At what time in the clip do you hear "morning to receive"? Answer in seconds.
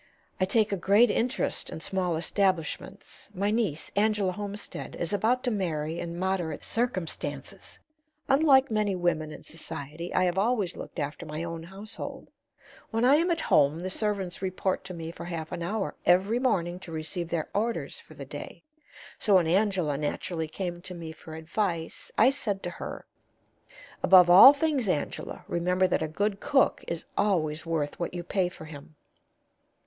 16.39-17.29